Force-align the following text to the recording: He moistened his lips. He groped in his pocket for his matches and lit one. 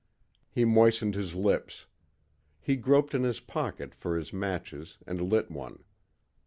He 0.49 0.65
moistened 0.65 1.13
his 1.13 1.35
lips. 1.35 1.85
He 2.59 2.75
groped 2.75 3.13
in 3.13 3.21
his 3.21 3.39
pocket 3.39 3.93
for 3.93 4.17
his 4.17 4.33
matches 4.33 4.97
and 5.05 5.21
lit 5.21 5.51
one. 5.51 5.83